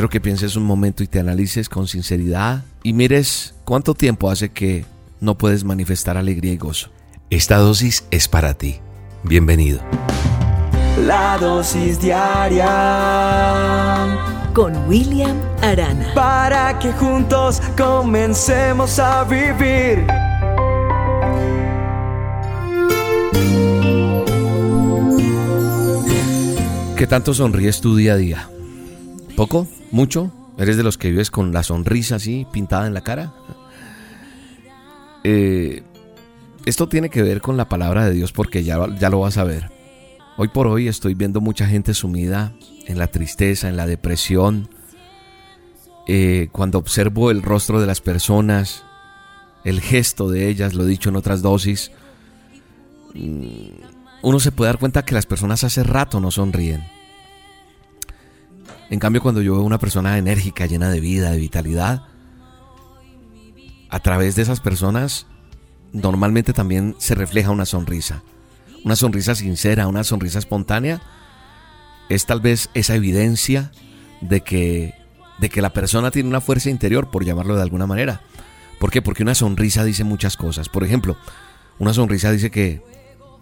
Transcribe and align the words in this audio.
Quiero 0.00 0.08
que 0.08 0.18
pienses 0.22 0.56
un 0.56 0.62
momento 0.62 1.02
y 1.02 1.08
te 1.08 1.20
analices 1.20 1.68
con 1.68 1.86
sinceridad 1.86 2.64
y 2.82 2.94
mires 2.94 3.54
cuánto 3.66 3.92
tiempo 3.92 4.30
hace 4.30 4.48
que 4.48 4.86
no 5.20 5.36
puedes 5.36 5.62
manifestar 5.62 6.16
alegría 6.16 6.54
y 6.54 6.56
gozo. 6.56 6.88
Esta 7.28 7.58
dosis 7.58 8.06
es 8.10 8.26
para 8.26 8.54
ti. 8.54 8.80
Bienvenido. 9.24 9.82
La 11.04 11.36
dosis 11.36 12.00
diaria 12.00 12.66
con 14.54 14.74
William 14.88 15.36
Arana. 15.60 16.14
Para 16.14 16.78
que 16.78 16.92
juntos 16.92 17.60
comencemos 17.76 18.98
a 18.98 19.24
vivir. 19.24 20.06
¿Qué 26.96 27.06
tanto 27.06 27.34
sonríes 27.34 27.82
tu 27.82 27.94
día 27.96 28.14
a 28.14 28.16
día? 28.16 28.48
¿Poco? 29.40 29.66
¿Mucho? 29.90 30.30
¿Eres 30.58 30.76
de 30.76 30.82
los 30.82 30.98
que 30.98 31.08
vives 31.08 31.30
con 31.30 31.50
la 31.50 31.62
sonrisa 31.62 32.16
así 32.16 32.46
pintada 32.52 32.86
en 32.86 32.92
la 32.92 33.00
cara? 33.00 33.32
Eh, 35.24 35.82
esto 36.66 36.90
tiene 36.90 37.08
que 37.08 37.22
ver 37.22 37.40
con 37.40 37.56
la 37.56 37.66
palabra 37.66 38.04
de 38.04 38.12
Dios 38.12 38.32
porque 38.32 38.64
ya, 38.64 38.86
ya 38.98 39.08
lo 39.08 39.20
vas 39.20 39.38
a 39.38 39.44
ver. 39.44 39.70
Hoy 40.36 40.48
por 40.48 40.66
hoy 40.66 40.88
estoy 40.88 41.14
viendo 41.14 41.40
mucha 41.40 41.66
gente 41.66 41.94
sumida 41.94 42.52
en 42.84 42.98
la 42.98 43.06
tristeza, 43.06 43.70
en 43.70 43.78
la 43.78 43.86
depresión. 43.86 44.68
Eh, 46.06 46.50
cuando 46.52 46.76
observo 46.76 47.30
el 47.30 47.40
rostro 47.40 47.80
de 47.80 47.86
las 47.86 48.02
personas, 48.02 48.84
el 49.64 49.80
gesto 49.80 50.28
de 50.28 50.48
ellas, 50.48 50.74
lo 50.74 50.84
he 50.84 50.86
dicho 50.86 51.08
en 51.08 51.16
otras 51.16 51.40
dosis, 51.40 51.92
mm, 53.14 53.68
uno 54.20 54.38
se 54.38 54.52
puede 54.52 54.68
dar 54.68 54.78
cuenta 54.78 55.06
que 55.06 55.14
las 55.14 55.24
personas 55.24 55.64
hace 55.64 55.82
rato 55.82 56.20
no 56.20 56.30
sonríen. 56.30 56.99
En 58.90 58.98
cambio, 58.98 59.22
cuando 59.22 59.40
yo 59.40 59.54
veo 59.54 59.62
una 59.62 59.78
persona 59.78 60.18
enérgica, 60.18 60.66
llena 60.66 60.90
de 60.90 60.98
vida, 60.98 61.30
de 61.30 61.38
vitalidad, 61.38 62.02
a 63.88 64.00
través 64.00 64.34
de 64.34 64.42
esas 64.42 64.60
personas 64.60 65.26
normalmente 65.92 66.52
también 66.52 66.96
se 66.98 67.14
refleja 67.14 67.50
una 67.50 67.66
sonrisa. 67.66 68.24
Una 68.84 68.96
sonrisa 68.96 69.36
sincera, 69.36 69.86
una 69.86 70.02
sonrisa 70.02 70.40
espontánea. 70.40 71.00
Es 72.08 72.26
tal 72.26 72.40
vez 72.40 72.68
esa 72.74 72.96
evidencia 72.96 73.70
de 74.20 74.40
que, 74.40 74.94
de 75.38 75.48
que 75.48 75.62
la 75.62 75.72
persona 75.72 76.10
tiene 76.10 76.28
una 76.28 76.40
fuerza 76.40 76.68
interior, 76.68 77.10
por 77.12 77.24
llamarlo 77.24 77.54
de 77.54 77.62
alguna 77.62 77.86
manera. 77.86 78.22
¿Por 78.80 78.90
qué? 78.90 79.02
Porque 79.02 79.22
una 79.22 79.36
sonrisa 79.36 79.84
dice 79.84 80.02
muchas 80.02 80.36
cosas. 80.36 80.68
Por 80.68 80.82
ejemplo, 80.82 81.16
una 81.78 81.94
sonrisa 81.94 82.32
dice 82.32 82.50
que, 82.50 82.82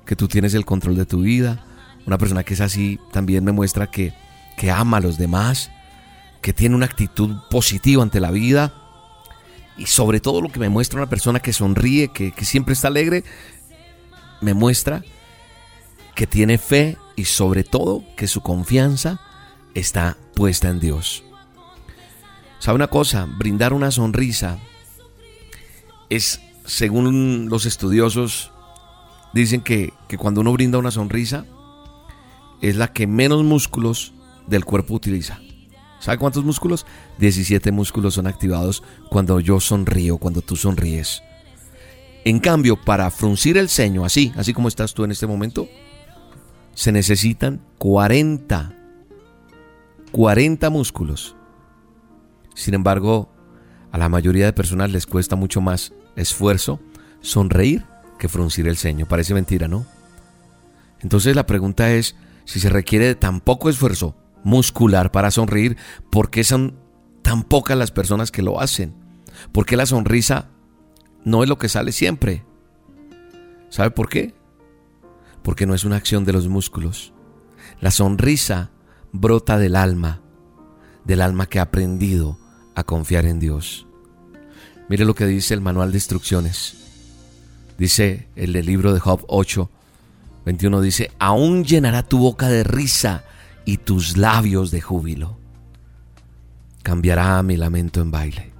que 0.04 0.14
tú 0.14 0.28
tienes 0.28 0.52
el 0.52 0.66
control 0.66 0.96
de 0.96 1.06
tu 1.06 1.22
vida. 1.22 1.64
Una 2.06 2.18
persona 2.18 2.44
que 2.44 2.52
es 2.52 2.60
así 2.60 2.98
también 3.12 3.44
me 3.44 3.52
muestra 3.52 3.90
que 3.90 4.12
que 4.58 4.72
ama 4.72 4.96
a 4.96 5.00
los 5.00 5.16
demás, 5.16 5.70
que 6.42 6.52
tiene 6.52 6.74
una 6.74 6.84
actitud 6.84 7.36
positiva 7.48 8.02
ante 8.02 8.18
la 8.20 8.32
vida 8.32 8.74
y 9.78 9.86
sobre 9.86 10.18
todo 10.18 10.42
lo 10.42 10.50
que 10.50 10.58
me 10.58 10.68
muestra 10.68 10.98
una 10.98 11.08
persona 11.08 11.38
que 11.38 11.52
sonríe, 11.52 12.08
que, 12.08 12.32
siempre 12.44 12.74
está 12.74 12.88
alegre, 12.88 13.22
me 14.40 14.54
muestra 14.54 15.04
que 16.16 16.26
tiene 16.26 16.58
fe 16.58 16.98
y 17.14 17.26
sobre 17.26 17.62
todo 17.62 18.02
que 18.16 18.26
su 18.26 18.40
confianza 18.40 19.20
está 19.74 20.16
puesta 20.34 20.68
en 20.68 20.80
Dios. 20.80 21.22
¿Sabe 22.58 22.74
una 22.74 22.88
cosa? 22.88 23.28
Brindar 23.38 23.72
una 23.72 23.92
sonrisa 23.92 24.58
es, 26.10 26.40
según 26.64 27.48
los 27.48 27.64
estudiosos, 27.64 28.50
dicen 29.32 29.60
que, 29.60 29.92
que 30.08 30.18
cuando 30.18 30.40
uno 30.40 30.52
brinda 30.52 30.78
una 30.78 30.90
sonrisa, 30.90 31.46
es 32.60 32.74
la 32.74 32.92
que 32.92 33.06
menos 33.06 33.44
músculos 33.44 34.14
del 34.48 34.64
cuerpo 34.64 34.94
utiliza. 34.94 35.40
¿Sabe 36.00 36.18
cuántos 36.18 36.44
músculos? 36.44 36.86
17 37.18 37.72
músculos 37.72 38.14
son 38.14 38.26
activados 38.26 38.82
cuando 39.10 39.40
yo 39.40 39.60
sonrío, 39.60 40.18
cuando 40.18 40.42
tú 40.42 40.56
sonríes. 40.56 41.22
En 42.24 42.38
cambio, 42.38 42.76
para 42.76 43.10
fruncir 43.10 43.56
el 43.56 43.68
ceño, 43.68 44.04
así, 44.04 44.32
así 44.36 44.52
como 44.52 44.68
estás 44.68 44.94
tú 44.94 45.04
en 45.04 45.10
este 45.10 45.26
momento, 45.26 45.68
se 46.74 46.92
necesitan 46.92 47.60
40, 47.78 48.74
40 50.12 50.70
músculos. 50.70 51.34
Sin 52.54 52.74
embargo, 52.74 53.32
a 53.90 53.98
la 53.98 54.08
mayoría 54.08 54.44
de 54.44 54.52
personas 54.52 54.90
les 54.90 55.06
cuesta 55.06 55.36
mucho 55.36 55.60
más 55.60 55.92
esfuerzo 56.16 56.80
sonreír 57.20 57.84
que 58.18 58.28
fruncir 58.28 58.68
el 58.68 58.76
ceño. 58.76 59.06
Parece 59.06 59.34
mentira, 59.34 59.68
¿no? 59.68 59.86
Entonces 61.00 61.34
la 61.34 61.46
pregunta 61.46 61.90
es 61.92 62.16
si 62.44 62.60
se 62.60 62.68
requiere 62.68 63.14
tan 63.14 63.40
poco 63.40 63.68
esfuerzo 63.68 64.14
muscular 64.44 65.10
para 65.10 65.30
sonreír, 65.30 65.76
¿por 66.10 66.30
qué 66.30 66.44
son 66.44 66.78
tan 67.22 67.42
pocas 67.42 67.76
las 67.76 67.90
personas 67.90 68.30
que 68.30 68.42
lo 68.42 68.60
hacen? 68.60 68.94
Porque 69.52 69.76
la 69.76 69.86
sonrisa 69.86 70.48
no 71.24 71.42
es 71.42 71.48
lo 71.48 71.58
que 71.58 71.68
sale 71.68 71.92
siempre. 71.92 72.44
¿Sabe 73.68 73.90
por 73.90 74.08
qué? 74.08 74.34
Porque 75.42 75.66
no 75.66 75.74
es 75.74 75.84
una 75.84 75.96
acción 75.96 76.24
de 76.24 76.32
los 76.32 76.48
músculos. 76.48 77.12
La 77.80 77.90
sonrisa 77.90 78.70
brota 79.12 79.58
del 79.58 79.76
alma, 79.76 80.20
del 81.04 81.20
alma 81.20 81.46
que 81.46 81.58
ha 81.58 81.62
aprendido 81.62 82.38
a 82.74 82.84
confiar 82.84 83.26
en 83.26 83.40
Dios. 83.40 83.86
Mire 84.88 85.04
lo 85.04 85.14
que 85.14 85.26
dice 85.26 85.54
el 85.54 85.60
manual 85.60 85.92
de 85.92 85.98
instrucciones. 85.98 86.76
Dice 87.76 88.28
el 88.36 88.52
del 88.52 88.66
libro 88.66 88.92
de 88.92 89.00
Job 89.00 89.24
8, 89.28 89.70
21, 90.46 90.80
dice, 90.80 91.12
aún 91.18 91.64
llenará 91.64 92.02
tu 92.02 92.18
boca 92.18 92.48
de 92.48 92.64
risa 92.64 93.24
y 93.68 93.76
tus 93.76 94.16
labios 94.16 94.70
de 94.70 94.80
júbilo. 94.80 95.36
Cambiará 96.82 97.42
mi 97.42 97.58
lamento 97.58 98.00
en 98.00 98.10
baile. 98.10 98.50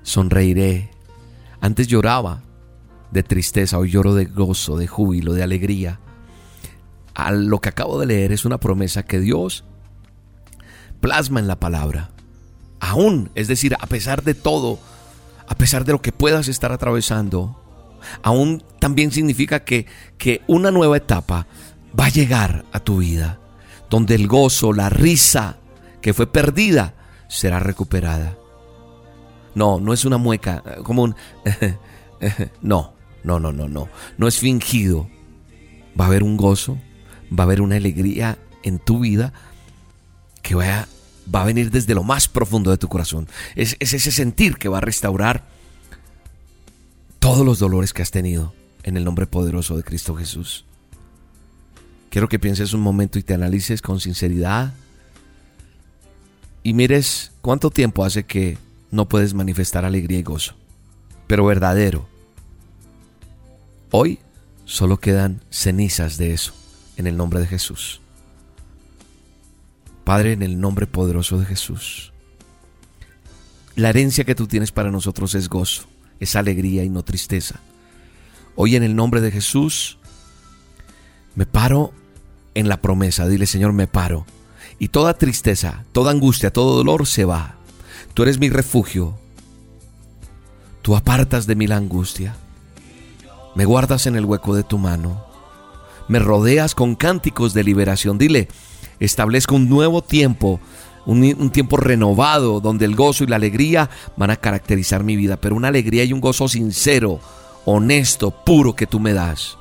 Sonreiré. 0.00 0.90
Antes 1.60 1.88
lloraba 1.88 2.40
de 3.10 3.22
tristeza, 3.22 3.76
hoy 3.76 3.90
lloro 3.90 4.14
de 4.14 4.24
gozo, 4.24 4.78
de 4.78 4.86
júbilo, 4.86 5.34
de 5.34 5.42
alegría. 5.42 6.00
A 7.12 7.32
lo 7.32 7.60
que 7.60 7.68
acabo 7.68 8.00
de 8.00 8.06
leer 8.06 8.32
es 8.32 8.46
una 8.46 8.56
promesa 8.56 9.02
que 9.02 9.20
Dios 9.20 9.64
plasma 11.02 11.38
en 11.38 11.46
la 11.46 11.60
palabra. 11.60 12.08
Aún, 12.80 13.30
es 13.34 13.46
decir, 13.46 13.76
a 13.78 13.86
pesar 13.88 14.22
de 14.22 14.32
todo, 14.32 14.78
a 15.48 15.54
pesar 15.54 15.84
de 15.84 15.92
lo 15.92 16.00
que 16.00 16.12
puedas 16.12 16.48
estar 16.48 16.72
atravesando, 16.72 17.62
aún 18.22 18.64
también 18.78 19.12
significa 19.12 19.64
que, 19.64 19.84
que 20.16 20.40
una 20.46 20.70
nueva 20.70 20.96
etapa 20.96 21.46
va 21.98 22.06
a 22.06 22.10
llegar 22.10 22.64
a 22.72 22.80
tu 22.80 22.96
vida 23.00 23.38
donde 23.90 24.14
el 24.14 24.28
gozo, 24.28 24.72
la 24.72 24.88
risa 24.88 25.58
que 26.00 26.14
fue 26.14 26.26
perdida, 26.28 26.94
será 27.28 27.58
recuperada. 27.58 28.36
No, 29.54 29.80
no 29.80 29.92
es 29.92 30.04
una 30.04 30.16
mueca, 30.16 30.62
eh, 30.64 30.76
como 30.82 31.02
un... 31.02 31.16
no, 32.62 32.94
no, 33.24 33.40
no, 33.40 33.52
no, 33.52 33.68
no. 33.68 33.88
No 34.16 34.28
es 34.28 34.38
fingido. 34.38 35.08
Va 36.00 36.04
a 36.04 36.08
haber 36.08 36.22
un 36.22 36.36
gozo, 36.36 36.78
va 37.36 37.42
a 37.42 37.46
haber 37.46 37.60
una 37.60 37.76
alegría 37.76 38.38
en 38.62 38.78
tu 38.78 39.00
vida 39.00 39.32
que 40.40 40.54
va 40.54 40.80
a, 40.80 40.88
va 41.34 41.42
a 41.42 41.46
venir 41.46 41.70
desde 41.70 41.94
lo 41.94 42.04
más 42.04 42.28
profundo 42.28 42.70
de 42.70 42.78
tu 42.78 42.88
corazón. 42.88 43.28
Es, 43.56 43.76
es 43.80 43.92
ese 43.92 44.12
sentir 44.12 44.56
que 44.56 44.68
va 44.68 44.78
a 44.78 44.82
restaurar 44.82 45.44
todos 47.18 47.44
los 47.44 47.58
dolores 47.58 47.92
que 47.92 48.02
has 48.02 48.12
tenido 48.12 48.54
en 48.84 48.96
el 48.96 49.04
nombre 49.04 49.26
poderoso 49.26 49.76
de 49.76 49.82
Cristo 49.82 50.14
Jesús. 50.14 50.64
Quiero 52.10 52.28
que 52.28 52.40
pienses 52.40 52.74
un 52.74 52.80
momento 52.80 53.18
y 53.20 53.22
te 53.22 53.34
analices 53.34 53.80
con 53.82 54.00
sinceridad 54.00 54.74
y 56.64 56.74
mires 56.74 57.30
cuánto 57.40 57.70
tiempo 57.70 58.04
hace 58.04 58.24
que 58.24 58.58
no 58.90 59.08
puedes 59.08 59.32
manifestar 59.32 59.84
alegría 59.84 60.18
y 60.18 60.24
gozo, 60.24 60.54
pero 61.28 61.46
verdadero. 61.46 62.08
Hoy 63.92 64.18
solo 64.64 64.98
quedan 64.98 65.40
cenizas 65.50 66.16
de 66.16 66.34
eso, 66.34 66.52
en 66.96 67.06
el 67.06 67.16
nombre 67.16 67.38
de 67.38 67.46
Jesús. 67.46 68.00
Padre, 70.02 70.32
en 70.32 70.42
el 70.42 70.60
nombre 70.60 70.88
poderoso 70.88 71.38
de 71.38 71.46
Jesús. 71.46 72.12
La 73.76 73.90
herencia 73.90 74.24
que 74.24 74.34
tú 74.34 74.48
tienes 74.48 74.72
para 74.72 74.90
nosotros 74.90 75.36
es 75.36 75.48
gozo, 75.48 75.84
es 76.18 76.34
alegría 76.34 76.82
y 76.82 76.90
no 76.90 77.04
tristeza. 77.04 77.60
Hoy 78.56 78.74
en 78.74 78.82
el 78.82 78.96
nombre 78.96 79.20
de 79.20 79.30
Jesús 79.30 79.99
me 81.40 81.46
paro 81.46 81.94
en 82.54 82.68
la 82.68 82.82
promesa. 82.82 83.26
Dile, 83.26 83.46
Señor, 83.46 83.72
me 83.72 83.86
paro. 83.86 84.26
Y 84.78 84.88
toda 84.88 85.16
tristeza, 85.16 85.84
toda 85.92 86.10
angustia, 86.10 86.52
todo 86.52 86.76
dolor 86.76 87.06
se 87.06 87.24
va. 87.24 87.54
Tú 88.12 88.24
eres 88.24 88.38
mi 88.38 88.50
refugio. 88.50 89.18
Tú 90.82 90.96
apartas 90.96 91.46
de 91.46 91.54
mí 91.54 91.66
la 91.66 91.78
angustia. 91.78 92.36
Me 93.54 93.64
guardas 93.64 94.06
en 94.06 94.16
el 94.16 94.26
hueco 94.26 94.54
de 94.54 94.64
tu 94.64 94.76
mano. 94.76 95.24
Me 96.08 96.18
rodeas 96.18 96.74
con 96.74 96.94
cánticos 96.94 97.54
de 97.54 97.64
liberación. 97.64 98.18
Dile, 98.18 98.48
establezco 98.98 99.54
un 99.54 99.70
nuevo 99.70 100.02
tiempo, 100.02 100.60
un, 101.06 101.24
un, 101.24 101.48
tiempo 101.48 101.78
renovado, 101.78 102.60
donde 102.60 102.84
el 102.84 102.94
gozo 102.94 103.24
y 103.24 103.28
la 103.28 103.36
alegría 103.36 103.88
van 104.14 104.28
a 104.28 104.36
caracterizar 104.36 105.04
mi 105.04 105.16
vida, 105.16 105.38
pero 105.38 105.56
una 105.56 105.68
alegría 105.68 106.04
y 106.04 106.12
un 106.12 106.20
gozo 106.20 106.48
sincero, 106.48 107.18
honesto, 107.64 108.30
puro 108.30 108.76
que 108.76 108.86
tú 108.86 109.00
me 109.00 109.14
das 109.14 109.56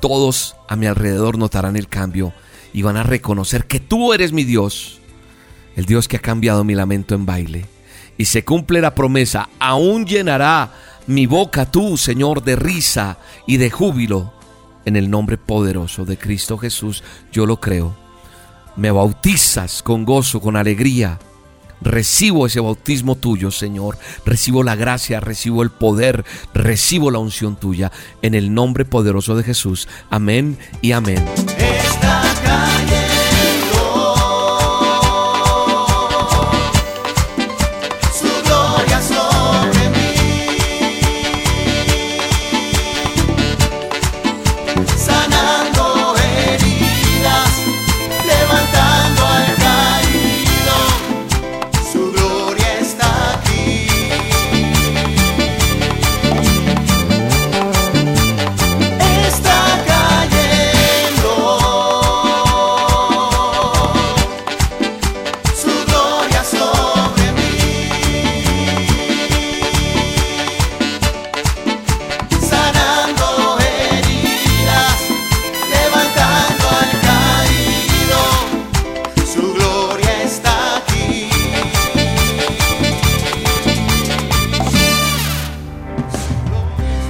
todos 0.00 0.56
a 0.68 0.76
mi 0.76 0.86
alrededor 0.86 1.38
notarán 1.38 1.76
el 1.76 1.88
cambio 1.88 2.32
y 2.72 2.82
van 2.82 2.96
a 2.96 3.02
reconocer 3.02 3.66
que 3.66 3.80
tú 3.80 4.12
eres 4.12 4.32
mi 4.32 4.44
Dios. 4.44 4.96
el 5.76 5.84
Dios 5.86 6.08
que 6.08 6.16
ha 6.16 6.20
cambiado 6.20 6.64
mi 6.64 6.74
lamento 6.74 7.14
en 7.14 7.24
baile. 7.24 7.66
Y 8.18 8.26
se 8.26 8.44
cumple 8.44 8.80
la 8.80 8.94
promesa, 8.94 9.48
aún 9.58 10.04
llenará 10.04 10.72
mi 11.06 11.26
boca 11.26 11.70
tú, 11.70 11.96
Señor, 11.96 12.42
de 12.42 12.56
risa 12.56 13.18
y 13.46 13.56
de 13.56 13.70
júbilo. 13.70 14.32
En 14.84 14.96
el 14.96 15.10
nombre 15.10 15.38
poderoso 15.38 16.04
de 16.04 16.18
Cristo 16.18 16.58
Jesús, 16.58 17.02
yo 17.32 17.46
lo 17.46 17.60
creo. 17.60 17.96
Me 18.76 18.90
bautizas 18.90 19.82
con 19.82 20.04
gozo, 20.04 20.40
con 20.40 20.56
alegría. 20.56 21.18
Recibo 21.80 22.46
ese 22.46 22.60
bautismo 22.60 23.16
tuyo, 23.16 23.50
Señor. 23.50 23.98
Recibo 24.24 24.62
la 24.62 24.76
gracia, 24.76 25.20
recibo 25.20 25.62
el 25.62 25.70
poder, 25.70 26.24
recibo 26.54 27.10
la 27.10 27.18
unción 27.18 27.56
tuya. 27.56 27.90
En 28.22 28.34
el 28.34 28.54
nombre 28.54 28.84
poderoso 28.84 29.36
de 29.36 29.44
Jesús. 29.44 29.88
Amén 30.10 30.58
y 30.82 30.92
amén. 30.92 31.24